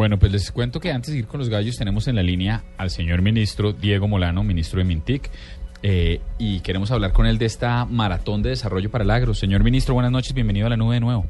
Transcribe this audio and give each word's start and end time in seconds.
Bueno, 0.00 0.18
pues 0.18 0.32
les 0.32 0.50
cuento 0.50 0.80
que 0.80 0.90
antes 0.92 1.12
de 1.12 1.18
ir 1.18 1.26
con 1.26 1.40
los 1.40 1.50
gallos 1.50 1.76
tenemos 1.76 2.08
en 2.08 2.16
la 2.16 2.22
línea 2.22 2.64
al 2.78 2.88
señor 2.88 3.20
ministro 3.20 3.74
Diego 3.74 4.08
Molano, 4.08 4.42
ministro 4.42 4.78
de 4.78 4.84
Mintic, 4.84 5.30
eh, 5.82 6.22
y 6.38 6.60
queremos 6.60 6.90
hablar 6.90 7.12
con 7.12 7.26
él 7.26 7.36
de 7.36 7.44
esta 7.44 7.84
maratón 7.84 8.42
de 8.42 8.48
desarrollo 8.48 8.90
para 8.90 9.04
el 9.04 9.10
agro. 9.10 9.34
Señor 9.34 9.62
ministro, 9.62 9.92
buenas 9.92 10.10
noches, 10.10 10.32
bienvenido 10.32 10.68
a 10.68 10.70
la 10.70 10.78
nube 10.78 10.94
de 10.94 11.00
nuevo. 11.00 11.26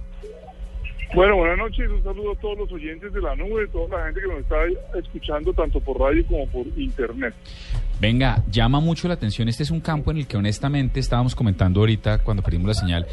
Bueno, 1.12 1.34
buenas 1.38 1.58
noches, 1.58 1.90
un 1.90 2.04
saludo 2.04 2.32
a 2.32 2.36
todos 2.36 2.56
los 2.56 2.72
oyentes 2.72 3.12
de 3.12 3.20
la 3.20 3.34
nube, 3.34 3.66
toda 3.72 3.98
la 3.98 4.04
gente 4.06 4.20
que 4.20 4.28
nos 4.28 4.38
está 4.38 4.56
escuchando 4.96 5.52
tanto 5.52 5.80
por 5.80 5.98
radio 5.98 6.25
como 6.25 6.46
por 6.46 6.66
internet. 6.79 7.34
Venga, 8.00 8.44
llama 8.48 8.79
mucho 8.79 9.08
la 9.08 9.14
atención, 9.14 9.48
este 9.48 9.64
es 9.64 9.72
un 9.72 9.80
campo 9.80 10.12
en 10.12 10.18
el 10.18 10.29
que 10.29 10.36
honestamente 10.36 11.00
estábamos 11.00 11.34
comentando 11.34 11.80
ahorita 11.80 12.18
cuando 12.18 12.44
perdimos 12.44 12.68
la 12.68 12.75
señal, 12.75 13.07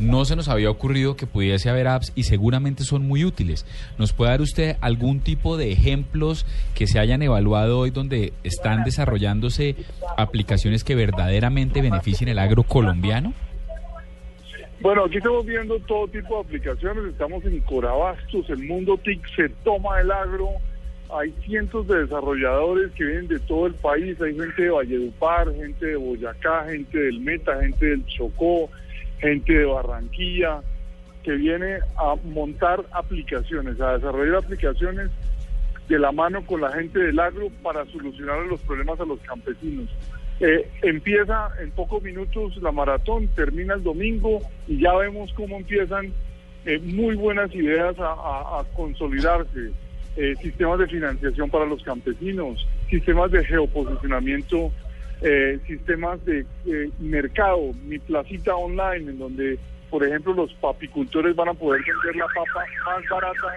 no 0.00 0.24
se 0.24 0.34
nos 0.34 0.48
había 0.48 0.68
ocurrido 0.68 1.14
que 1.14 1.28
pudiese 1.28 1.70
haber 1.70 1.86
apps 1.86 2.12
y 2.16 2.24
seguramente 2.24 2.82
son 2.82 3.06
muy 3.06 3.24
útiles. 3.24 3.64
¿Nos 3.98 4.12
puede 4.12 4.32
dar 4.32 4.40
usted 4.40 4.76
algún 4.80 5.20
tipo 5.20 5.56
de 5.56 5.70
ejemplos 5.70 6.46
que 6.74 6.88
se 6.88 6.98
hayan 6.98 7.22
evaluado 7.22 7.78
hoy 7.78 7.92
donde 7.92 8.32
están 8.42 8.82
desarrollándose 8.82 9.76
aplicaciones 10.16 10.82
que 10.82 10.96
verdaderamente 10.96 11.82
beneficien 11.82 12.28
el 12.28 12.40
agro 12.40 12.64
colombiano? 12.64 13.32
Bueno, 14.84 15.06
aquí 15.06 15.16
estamos 15.16 15.46
viendo 15.46 15.80
todo 15.80 16.06
tipo 16.08 16.34
de 16.34 16.40
aplicaciones, 16.42 17.06
estamos 17.06 17.42
en 17.46 17.58
Corabastos, 17.60 18.50
el 18.50 18.64
mundo 18.64 18.98
TIC 18.98 19.18
se 19.34 19.48
toma 19.64 19.98
el 20.02 20.10
agro, 20.10 20.50
hay 21.10 21.32
cientos 21.46 21.88
de 21.88 22.02
desarrolladores 22.02 22.92
que 22.92 23.04
vienen 23.04 23.28
de 23.28 23.38
todo 23.38 23.66
el 23.66 23.72
país, 23.72 24.20
hay 24.20 24.36
gente 24.36 24.60
de 24.60 24.68
Valledupar, 24.68 25.50
gente 25.54 25.86
de 25.86 25.96
Boyacá, 25.96 26.66
gente 26.66 26.98
del 26.98 27.18
Meta, 27.20 27.62
gente 27.62 27.86
del 27.86 28.04
Chocó, 28.04 28.68
gente 29.20 29.54
de 29.54 29.64
Barranquilla, 29.64 30.60
que 31.22 31.32
viene 31.32 31.78
a 31.96 32.16
montar 32.22 32.84
aplicaciones, 32.90 33.80
a 33.80 33.94
desarrollar 33.94 34.44
aplicaciones 34.44 35.10
de 35.88 35.98
la 35.98 36.12
mano 36.12 36.44
con 36.44 36.60
la 36.60 36.70
gente 36.72 36.98
del 36.98 37.18
agro 37.20 37.48
para 37.62 37.86
solucionar 37.86 38.40
los 38.40 38.60
problemas 38.60 39.00
a 39.00 39.06
los 39.06 39.18
campesinos. 39.20 39.88
Eh, 40.40 40.68
empieza 40.82 41.50
en 41.60 41.70
pocos 41.70 42.02
minutos 42.02 42.56
la 42.60 42.72
maratón, 42.72 43.28
termina 43.28 43.74
el 43.74 43.82
domingo 43.82 44.40
y 44.66 44.80
ya 44.80 44.92
vemos 44.94 45.32
cómo 45.34 45.56
empiezan 45.56 46.12
eh, 46.66 46.80
muy 46.80 47.14
buenas 47.14 47.54
ideas 47.54 47.94
a, 47.98 48.64
consolidarse. 48.74 49.70
Eh, 50.16 50.34
sistemas 50.40 50.78
de 50.78 50.86
financiación 50.86 51.50
para 51.50 51.66
los 51.66 51.82
campesinos, 51.82 52.66
sistemas 52.88 53.32
de 53.32 53.44
geoposicionamiento, 53.44 54.70
sistemas 55.66 56.24
de 56.24 56.44
mercado, 57.00 57.72
mi 57.84 57.98
placita 57.98 58.54
online, 58.54 59.10
en 59.10 59.18
donde, 59.18 59.58
por 59.90 60.04
ejemplo, 60.04 60.34
los 60.34 60.52
papicultores 60.54 61.34
van 61.34 61.48
a 61.48 61.54
poder 61.54 61.80
vender 61.82 62.16
la 62.16 62.26
papa 62.26 62.64
más 62.84 63.08
barata 63.08 63.56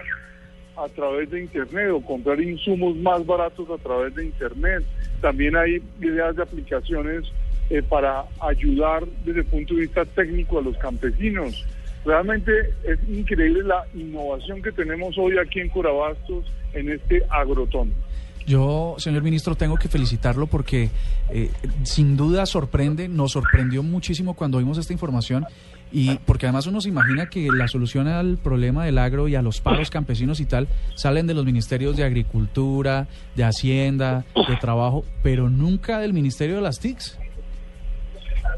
a 0.82 0.88
través 0.88 1.30
de 1.30 1.40
Internet 1.40 1.90
o 1.92 2.00
comprar 2.00 2.40
insumos 2.40 2.96
más 2.96 3.24
baratos 3.26 3.68
a 3.70 3.82
través 3.82 4.14
de 4.14 4.26
Internet. 4.26 4.84
También 5.20 5.56
hay 5.56 5.82
ideas 6.00 6.36
de 6.36 6.42
aplicaciones 6.42 7.24
eh, 7.70 7.82
para 7.82 8.24
ayudar 8.40 9.04
desde 9.24 9.40
el 9.40 9.46
punto 9.46 9.74
de 9.74 9.80
vista 9.82 10.04
técnico 10.04 10.58
a 10.58 10.62
los 10.62 10.76
campesinos. 10.78 11.64
Realmente 12.04 12.52
es 12.84 12.98
increíble 13.08 13.64
la 13.64 13.84
innovación 13.94 14.62
que 14.62 14.72
tenemos 14.72 15.18
hoy 15.18 15.36
aquí 15.38 15.60
en 15.60 15.68
Corabastos 15.68 16.44
en 16.72 16.90
este 16.90 17.22
agrotón. 17.28 17.92
Yo, 18.46 18.94
señor 18.96 19.22
ministro, 19.22 19.54
tengo 19.54 19.76
que 19.76 19.88
felicitarlo 19.88 20.46
porque 20.46 20.88
eh, 21.28 21.50
sin 21.82 22.16
duda 22.16 22.46
sorprende, 22.46 23.06
nos 23.06 23.32
sorprendió 23.32 23.82
muchísimo 23.82 24.32
cuando 24.32 24.56
vimos 24.56 24.78
esta 24.78 24.94
información 24.94 25.44
y 25.92 26.16
porque 26.26 26.46
además 26.46 26.66
uno 26.66 26.80
se 26.80 26.88
imagina 26.88 27.28
que 27.28 27.48
la 27.52 27.68
solución 27.68 28.08
al 28.08 28.38
problema 28.38 28.84
del 28.84 28.98
agro 28.98 29.28
y 29.28 29.34
a 29.34 29.42
los 29.42 29.60
paros 29.60 29.90
campesinos 29.90 30.40
y 30.40 30.46
tal 30.46 30.68
salen 30.94 31.26
de 31.26 31.34
los 31.34 31.44
ministerios 31.44 31.96
de 31.96 32.04
Agricultura, 32.04 33.08
de 33.34 33.44
Hacienda, 33.44 34.24
de 34.34 34.56
Trabajo, 34.56 35.04
pero 35.22 35.48
nunca 35.48 35.98
del 35.98 36.12
Ministerio 36.12 36.56
de 36.56 36.62
las 36.62 36.80
TICs. 36.80 37.18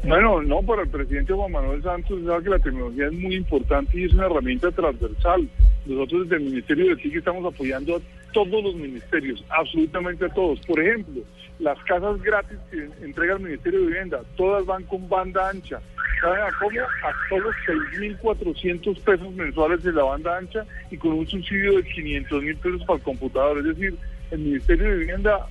Bueno, 0.03 0.41
no, 0.41 0.61
para 0.63 0.81
el 0.81 0.89
presidente 0.89 1.31
Juan 1.31 1.51
Manuel 1.51 1.83
Santos 1.83 2.19
sabe 2.25 2.43
que 2.43 2.49
la 2.49 2.59
tecnología 2.59 3.05
es 3.05 3.13
muy 3.13 3.35
importante 3.35 3.99
y 3.99 4.05
es 4.05 4.13
una 4.13 4.25
herramienta 4.25 4.71
transversal. 4.71 5.47
Nosotros 5.85 6.23
desde 6.23 6.43
el 6.43 6.49
Ministerio 6.49 6.89
de 6.89 6.95
TIC 6.95 7.17
estamos 7.17 7.53
apoyando 7.53 7.97
a 7.97 7.99
todos 8.33 8.63
los 8.63 8.75
ministerios, 8.75 9.43
absolutamente 9.49 10.25
a 10.25 10.29
todos. 10.29 10.59
Por 10.61 10.79
ejemplo, 10.79 11.21
las 11.59 11.77
casas 11.83 12.21
gratis 12.23 12.57
que 12.71 12.89
entrega 13.05 13.35
el 13.35 13.41
Ministerio 13.41 13.81
de 13.81 13.87
Vivienda, 13.87 14.21
todas 14.35 14.65
van 14.65 14.83
con 14.83 15.07
banda 15.07 15.49
ancha. 15.49 15.79
¿Saben 16.21 16.41
a 16.41 16.51
cómo? 16.59 16.79
A 16.81 17.29
solo 17.29 17.49
6.400 17.67 18.99
pesos 19.01 19.33
mensuales 19.33 19.83
de 19.83 19.91
la 19.91 20.03
banda 20.03 20.37
ancha 20.37 20.65
y 20.91 20.97
con 20.97 21.13
un 21.13 21.27
subsidio 21.27 21.77
de 21.77 21.83
500 21.83 22.43
mil 22.43 22.55
pesos 22.57 22.83
para 22.85 22.97
el 22.97 23.03
computador. 23.03 23.57
Es 23.57 23.65
decir, 23.65 23.95
el 24.29 24.39
Ministerio 24.39 24.85
de 24.85 24.97
Vivienda 24.97 25.47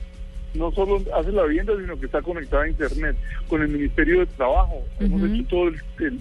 no 0.54 0.72
solo 0.72 1.02
hace 1.14 1.30
la 1.32 1.44
vivienda, 1.44 1.72
sino 1.78 1.98
que 1.98 2.06
está 2.06 2.22
conectada 2.22 2.64
a 2.64 2.68
Internet. 2.68 3.16
Con 3.48 3.62
el 3.62 3.68
Ministerio 3.68 4.20
de 4.20 4.26
Trabajo, 4.26 4.84
hemos 4.98 5.22
hecho 5.22 5.44
todas 5.48 5.74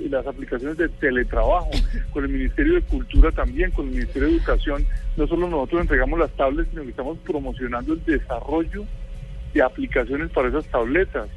las 0.10 0.26
aplicaciones 0.26 0.78
de 0.78 0.90
teletrabajo. 0.90 1.70
Con 2.12 2.26
el 2.26 2.32
Ministerio 2.32 2.76
de 2.76 2.82
Cultura 2.82 3.32
también, 3.32 3.72
con 3.72 3.86
el 3.88 3.92
Ministerio 3.92 4.28
de 4.28 4.36
Educación. 4.36 4.86
No 5.16 5.28
solo 5.28 5.48
nosotros 5.48 5.82
entregamos 5.82 6.20
las 6.20 6.32
tablets, 6.32 6.70
sino 6.70 6.84
que 6.84 6.90
estamos 6.90 7.18
promocionando 7.20 7.94
el 7.94 8.04
desarrollo 8.04 8.86
de 9.54 9.62
aplicaciones 9.62 10.30
para 10.32 10.50
esas 10.50 10.66
tabletas. 10.68 11.28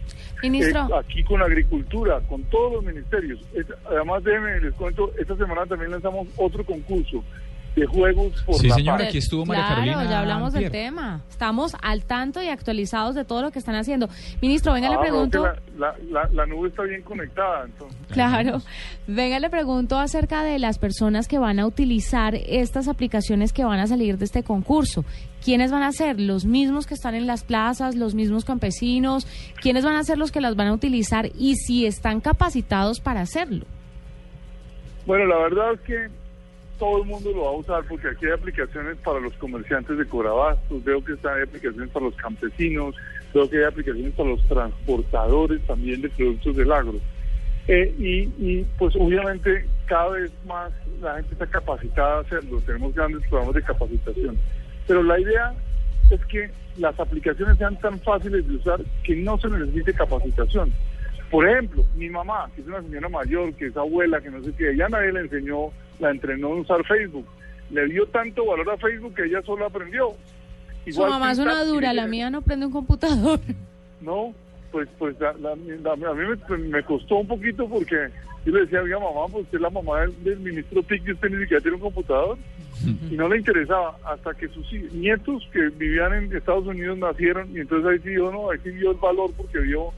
Eh, 0.42 0.98
aquí 0.98 1.22
con 1.22 1.40
Agricultura, 1.40 2.20
con 2.28 2.42
todos 2.44 2.72
los 2.72 2.84
ministerios. 2.84 3.40
además, 3.88 4.24
déjenme 4.24 4.60
les 4.60 4.74
cuento, 4.74 5.12
esta 5.18 5.36
semana 5.36 5.66
también 5.66 5.92
lanzamos 5.92 6.28
otro 6.36 6.64
concurso 6.64 7.22
de 7.76 7.86
juegos 7.86 8.42
por 8.42 8.56
sí, 8.56 8.70
señora, 8.70 9.06
aquí 9.06 9.18
estuvo 9.18 9.46
María 9.46 9.64
claro, 9.64 9.82
Carolina. 9.82 10.10
ya 10.10 10.20
hablamos 10.20 10.52
del 10.52 10.70
tema. 10.70 11.22
Estamos 11.28 11.74
al 11.80 12.04
tanto 12.04 12.42
y 12.42 12.48
actualizados 12.48 13.14
de 13.14 13.24
todo 13.24 13.42
lo 13.42 13.50
que 13.50 13.58
están 13.58 13.74
haciendo. 13.76 14.08
Ministro, 14.42 14.74
venga, 14.74 14.90
le 14.90 14.96
ah, 14.96 15.00
pregunto... 15.00 15.44
La, 15.78 15.94
la, 16.10 16.28
la, 16.32 16.46
nube 16.46 16.68
está 16.68 16.82
bien 16.82 17.02
conectada, 17.02 17.64
entonces. 17.64 17.98
Claro. 18.10 18.60
Venga, 19.06 19.38
le 19.38 19.48
pregunto 19.48 19.98
acerca 19.98 20.44
de 20.44 20.58
las 20.58 20.78
personas 20.78 21.28
que 21.28 21.38
van 21.38 21.58
a 21.58 21.66
utilizar 21.66 22.34
estas 22.34 22.88
aplicaciones 22.88 23.52
que 23.52 23.64
van 23.64 23.80
a 23.80 23.86
salir 23.86 24.18
de 24.18 24.26
este 24.26 24.42
concurso. 24.42 25.04
¿Quiénes 25.42 25.72
van 25.72 25.82
a 25.82 25.92
ser? 25.92 26.20
¿Los 26.20 26.44
mismos 26.44 26.86
que 26.86 26.94
están 26.94 27.14
en 27.14 27.26
las 27.26 27.42
plazas? 27.42 27.96
¿Los 27.96 28.14
mismos 28.14 28.44
campesinos? 28.44 29.26
¿Quiénes 29.60 29.84
van 29.84 29.96
a 29.96 30.04
ser 30.04 30.18
los 30.18 30.30
que 30.30 30.40
las 30.40 30.56
van 30.56 30.68
a 30.68 30.74
utilizar? 30.74 31.30
Y 31.38 31.56
si 31.56 31.86
están 31.86 32.20
capacitados 32.20 33.00
para 33.00 33.22
hacerlo. 33.22 33.64
Bueno, 35.06 35.26
la 35.26 35.36
verdad 35.38 35.72
es 35.74 35.80
que 35.80 36.21
todo 36.82 37.00
el 37.00 37.08
mundo 37.08 37.30
lo 37.30 37.44
va 37.44 37.50
a 37.50 37.52
usar 37.52 37.84
porque 37.88 38.08
aquí 38.08 38.26
hay 38.26 38.32
aplicaciones 38.32 38.96
para 39.04 39.20
los 39.20 39.32
comerciantes 39.34 39.96
de 39.96 40.04
corabastos, 40.04 40.82
veo 40.82 41.00
que 41.04 41.12
hay 41.12 41.42
aplicaciones 41.44 41.88
para 41.90 42.06
los 42.06 42.16
campesinos, 42.16 42.96
veo 43.32 43.48
que 43.48 43.58
hay 43.58 43.64
aplicaciones 43.66 44.12
para 44.14 44.30
los 44.30 44.44
transportadores 44.48 45.62
también 45.64 46.02
de 46.02 46.08
productos 46.08 46.56
del 46.56 46.72
agro. 46.72 46.94
Eh, 47.68 47.94
y, 47.96 48.64
pues 48.80 48.96
obviamente 48.96 49.64
cada 49.86 50.08
vez 50.08 50.32
más 50.44 50.72
la 51.00 51.14
gente 51.14 51.34
está 51.34 51.46
capacitada 51.46 52.16
a 52.16 52.20
hacerlo, 52.22 52.60
tenemos 52.66 52.92
grandes 52.92 53.22
programas 53.28 53.54
de 53.54 53.62
capacitación. 53.62 54.36
Pero 54.88 55.04
la 55.04 55.20
idea 55.20 55.54
es 56.10 56.20
que 56.26 56.50
las 56.78 56.98
aplicaciones 56.98 57.58
sean 57.58 57.78
tan 57.78 58.00
fáciles 58.00 58.44
de 58.48 58.56
usar 58.56 58.80
que 59.04 59.14
no 59.14 59.38
se 59.38 59.48
necesite 59.50 59.94
capacitación. 59.94 60.72
Por 61.32 61.48
ejemplo, 61.48 61.82
mi 61.96 62.10
mamá, 62.10 62.50
que 62.54 62.60
es 62.60 62.66
una 62.66 62.82
señora 62.82 63.08
mayor, 63.08 63.54
que 63.54 63.68
es 63.68 63.76
abuela, 63.78 64.20
que 64.20 64.30
no 64.30 64.44
sé 64.44 64.52
qué, 64.52 64.72
ella 64.72 64.86
nadie 64.90 65.12
le 65.12 65.20
enseñó, 65.20 65.70
la 65.98 66.10
entrenó 66.10 66.48
a 66.48 66.56
usar 66.56 66.84
Facebook. 66.84 67.24
Le 67.70 67.86
dio 67.86 68.06
tanto 68.08 68.44
valor 68.44 68.68
a 68.68 68.76
Facebook 68.76 69.14
que 69.14 69.24
ella 69.24 69.40
solo 69.40 69.64
aprendió. 69.64 70.10
Su 70.90 71.00
mamá 71.00 71.32
es 71.32 71.38
una 71.38 71.64
dura, 71.64 71.94
la 71.94 72.06
mía 72.06 72.28
no 72.28 72.42
prende 72.42 72.66
un 72.66 72.72
computador. 72.72 73.40
No, 74.02 74.34
pues 74.72 74.88
pues 74.98 75.14
a 75.22 75.32
mí 75.54 76.68
me, 76.68 76.82
costó 76.82 77.18
un 77.18 77.28
poquito 77.28 77.68
porque 77.68 78.08
yo 78.44 78.52
le 78.52 78.62
decía 78.62 78.80
a 78.80 78.82
mi 78.82 78.90
mamá, 78.90 79.28
pues 79.30 79.44
usted 79.44 79.58
es 79.58 79.62
la 79.62 79.70
mamá 79.70 80.00
del, 80.00 80.40
ministro 80.40 80.82
PIC 80.82 81.10
usted 81.12 81.30
ni 81.30 81.38
siquiera 81.42 81.60
tiene 81.60 81.76
un 81.76 81.82
computador. 81.82 82.36
Y 83.12 83.14
no 83.14 83.28
le 83.28 83.38
interesaba 83.38 83.96
hasta 84.04 84.34
que 84.34 84.48
sus 84.48 84.72
nietos 84.92 85.48
que 85.52 85.68
vivían 85.68 86.14
en 86.14 86.36
Estados 86.36 86.66
Unidos 86.66 86.98
nacieron 86.98 87.56
y 87.56 87.60
entonces 87.60 87.92
ahí 87.92 87.98
sí 88.00 88.08
vio, 88.08 88.32
no, 88.32 88.50
ahí 88.50 88.58
sí 88.64 88.70
vio 88.70 88.90
el 88.90 88.96
valor 88.96 89.30
porque 89.36 89.60
vio 89.60 89.92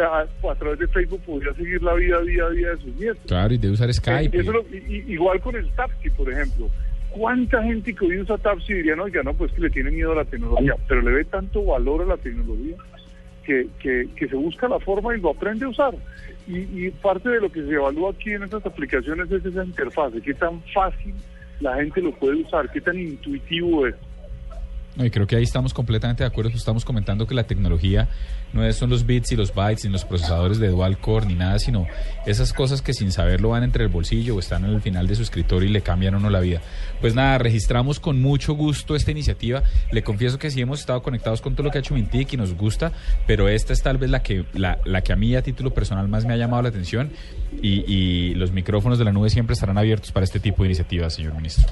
a, 0.00 0.54
través 0.58 0.78
de 0.78 0.88
Facebook 0.88 1.20
podría 1.24 1.52
seguir 1.54 1.82
la 1.82 1.94
vida 1.94 2.20
día 2.22 2.44
a 2.44 2.50
día 2.50 2.70
de 2.70 2.76
sus 2.78 2.94
nietos. 2.96 3.24
Claro, 3.26 3.54
y 3.54 3.58
de 3.58 3.70
usar 3.70 3.92
Skype. 3.92 4.38
Eh, 4.38 5.04
igual 5.08 5.40
con 5.40 5.56
el 5.56 5.68
taxi, 5.72 6.10
por 6.10 6.30
ejemplo. 6.30 6.68
¿Cuánta 7.10 7.62
gente 7.62 7.94
que 7.94 8.04
hoy 8.04 8.20
usa 8.20 8.36
taxi 8.36 8.74
diría, 8.74 8.94
no, 8.94 9.08
ya 9.08 9.22
no, 9.22 9.32
pues 9.32 9.52
que 9.52 9.62
le 9.62 9.70
tiene 9.70 9.90
miedo 9.90 10.12
a 10.12 10.16
la 10.16 10.24
tecnología, 10.24 10.74
pero 10.86 11.00
le 11.00 11.12
ve 11.12 11.24
tanto 11.24 11.64
valor 11.64 12.02
a 12.02 12.06
la 12.06 12.16
tecnología 12.18 12.76
que, 13.44 13.68
que, 13.78 14.08
que 14.14 14.28
se 14.28 14.36
busca 14.36 14.68
la 14.68 14.78
forma 14.80 15.16
y 15.16 15.20
lo 15.20 15.30
aprende 15.30 15.64
a 15.64 15.68
usar. 15.68 15.94
Y, 16.46 16.58
y 16.58 16.90
parte 16.90 17.28
de 17.28 17.40
lo 17.40 17.50
que 17.50 17.62
se 17.62 17.72
evalúa 17.72 18.10
aquí 18.10 18.32
en 18.32 18.42
estas 18.42 18.66
aplicaciones 18.66 19.30
es 19.30 19.44
esa 19.44 19.64
interfase, 19.64 20.20
qué 20.20 20.34
tan 20.34 20.60
fácil 20.74 21.14
la 21.60 21.76
gente 21.76 22.02
lo 22.02 22.12
puede 22.12 22.42
usar, 22.42 22.70
qué 22.70 22.80
tan 22.80 22.98
intuitivo 22.98 23.86
es. 23.86 23.94
Y 24.98 25.10
creo 25.10 25.26
que 25.26 25.36
ahí 25.36 25.42
estamos 25.42 25.74
completamente 25.74 26.22
de 26.22 26.28
acuerdo. 26.28 26.50
Estamos 26.50 26.84
comentando 26.84 27.26
que 27.26 27.34
la 27.34 27.44
tecnología 27.44 28.08
no 28.52 28.72
son 28.72 28.90
los 28.90 29.04
bits 29.04 29.32
y 29.32 29.36
los 29.36 29.54
bytes, 29.54 29.84
ni 29.84 29.90
los 29.90 30.04
procesadores 30.04 30.58
de 30.58 30.68
dual 30.68 30.98
core, 30.98 31.26
ni 31.26 31.34
nada, 31.34 31.58
sino 31.58 31.86
esas 32.24 32.52
cosas 32.52 32.80
que 32.80 32.94
sin 32.94 33.12
saberlo 33.12 33.50
van 33.50 33.64
entre 33.64 33.84
el 33.84 33.90
bolsillo 33.90 34.36
o 34.36 34.38
están 34.38 34.64
en 34.64 34.70
el 34.70 34.80
final 34.80 35.06
de 35.06 35.14
su 35.14 35.22
escritorio 35.22 35.68
y 35.68 35.72
le 35.72 35.82
cambian 35.82 36.14
a 36.14 36.16
uno 36.18 36.30
la 36.30 36.40
vida. 36.40 36.62
Pues 37.00 37.14
nada, 37.14 37.38
registramos 37.38 38.00
con 38.00 38.22
mucho 38.22 38.54
gusto 38.54 38.96
esta 38.96 39.10
iniciativa. 39.10 39.62
Le 39.92 40.02
confieso 40.02 40.38
que 40.38 40.50
sí 40.50 40.60
hemos 40.60 40.80
estado 40.80 41.02
conectados 41.02 41.42
con 41.42 41.54
todo 41.54 41.64
lo 41.64 41.70
que 41.70 41.78
ha 41.78 41.80
hecho 41.80 41.94
Mintic 41.94 42.32
y 42.32 42.36
nos 42.36 42.54
gusta, 42.54 42.92
pero 43.26 43.48
esta 43.48 43.72
es 43.72 43.82
tal 43.82 43.98
vez 43.98 44.10
la 44.10 44.22
que, 44.22 44.46
la, 44.54 44.78
la 44.84 45.02
que 45.02 45.12
a 45.12 45.16
mí 45.16 45.34
a 45.34 45.42
título 45.42 45.74
personal 45.74 46.08
más 46.08 46.24
me 46.24 46.32
ha 46.32 46.36
llamado 46.36 46.62
la 46.62 46.70
atención 46.70 47.10
y, 47.60 47.84
y 47.92 48.34
los 48.34 48.52
micrófonos 48.52 48.98
de 48.98 49.04
la 49.04 49.12
nube 49.12 49.28
siempre 49.28 49.54
estarán 49.54 49.76
abiertos 49.76 50.12
para 50.12 50.24
este 50.24 50.40
tipo 50.40 50.62
de 50.62 50.68
iniciativas, 50.68 51.14
señor 51.14 51.34
ministro. 51.34 51.66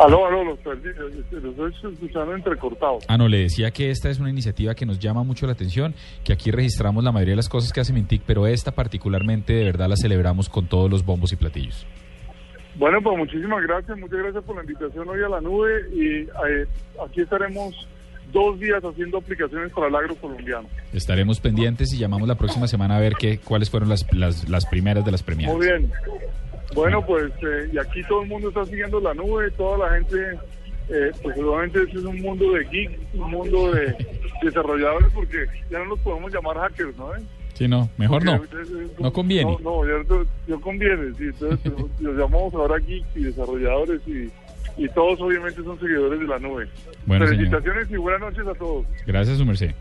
Aló, 0.00 0.26
aló, 0.26 0.44
los 0.44 0.58
perdí, 0.60 0.88
los 0.94 1.72
estoy 1.74 1.92
escuchando 1.92 2.34
entrecortados. 2.34 3.04
Ah, 3.06 3.18
no, 3.18 3.28
le 3.28 3.40
decía 3.40 3.70
que 3.70 3.90
esta 3.90 4.08
es 4.08 4.18
una 4.18 4.30
iniciativa 4.30 4.74
que 4.74 4.86
nos 4.86 4.98
llama 4.98 5.24
mucho 5.24 5.44
la 5.46 5.52
atención, 5.52 5.94
que 6.24 6.32
aquí 6.32 6.50
registramos 6.50 7.04
la 7.04 7.12
mayoría 7.12 7.32
de 7.32 7.36
las 7.36 7.50
cosas 7.50 7.70
que 7.70 7.80
hace 7.80 7.92
Mintic, 7.92 8.22
pero 8.24 8.46
esta 8.46 8.72
particularmente 8.72 9.52
de 9.52 9.64
verdad 9.64 9.88
la 9.88 9.96
celebramos 9.96 10.48
con 10.48 10.66
todos 10.66 10.90
los 10.90 11.04
bombos 11.04 11.32
y 11.32 11.36
platillos. 11.36 11.86
Bueno, 12.76 13.02
pues 13.02 13.18
muchísimas 13.18 13.62
gracias, 13.62 13.98
muchas 13.98 14.20
gracias 14.20 14.44
por 14.44 14.56
la 14.56 14.62
invitación 14.62 15.06
hoy 15.06 15.22
a 15.22 15.28
la 15.28 15.40
nube 15.42 15.70
y 15.92 16.20
eh, 16.22 16.66
aquí 17.04 17.20
estaremos 17.20 17.74
dos 18.32 18.58
días 18.58 18.82
haciendo 18.82 19.18
aplicaciones 19.18 19.70
para 19.72 19.88
el 19.88 19.94
agro 19.96 20.14
colombiano. 20.14 20.66
Estaremos 20.94 21.40
pendientes 21.40 21.92
y 21.92 21.98
llamamos 21.98 22.26
la 22.26 22.36
próxima 22.36 22.66
semana 22.68 22.96
a 22.96 23.00
ver 23.00 23.14
qué, 23.18 23.38
cuáles 23.38 23.68
fueron 23.68 23.90
las, 23.90 24.06
las, 24.14 24.48
las 24.48 24.64
primeras 24.64 25.04
de 25.04 25.12
las 25.12 25.22
premiadas. 25.22 25.56
Muy 25.56 25.66
bien. 25.66 25.92
Bueno, 26.74 27.04
pues 27.04 27.32
eh, 27.42 27.70
y 27.72 27.78
aquí 27.78 28.02
todo 28.08 28.22
el 28.22 28.28
mundo 28.28 28.48
está 28.48 28.64
siguiendo 28.64 29.00
la 29.00 29.14
nube, 29.14 29.50
toda 29.52 29.78
la 29.88 29.94
gente, 29.96 30.38
eh, 30.88 31.10
pues 31.22 31.36
obviamente 31.38 31.82
este 31.82 31.98
es 31.98 32.04
un 32.04 32.20
mundo 32.20 32.52
de 32.52 32.64
geeks, 32.66 32.98
un 33.14 33.30
mundo 33.30 33.72
de 33.72 33.94
desarrolladores, 34.42 35.08
porque 35.12 35.46
ya 35.70 35.78
no 35.78 35.86
los 35.86 36.00
podemos 36.00 36.32
llamar 36.32 36.56
hackers, 36.58 36.96
¿no? 36.96 37.10
Sí, 37.54 37.68
no, 37.68 37.90
mejor 37.98 38.24
no. 38.24 38.40
No 38.98 39.12
conviene. 39.12 39.58
No, 39.62 39.84
no, 39.84 39.86
ya, 39.86 40.24
no 40.46 40.60
conviene, 40.60 41.12
sí. 41.18 41.24
Entonces 41.24 41.72
los 42.00 42.16
llamamos 42.16 42.54
ahora 42.54 42.78
geeks 42.78 43.08
y 43.16 43.24
desarrolladores 43.24 44.00
y, 44.06 44.30
y 44.76 44.88
todos 44.90 45.20
obviamente 45.20 45.62
son 45.62 45.78
seguidores 45.78 46.20
de 46.20 46.26
la 46.26 46.38
nube. 46.38 46.68
Bueno, 47.04 47.26
Felicitaciones 47.26 47.90
y 47.90 47.96
buenas 47.96 48.20
noches 48.20 48.46
a 48.46 48.54
todos. 48.54 48.86
Gracias, 49.06 49.36
su 49.36 49.44
merced. 49.44 49.72